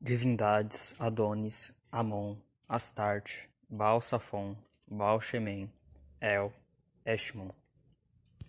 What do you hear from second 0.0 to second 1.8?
divindades, Adônis,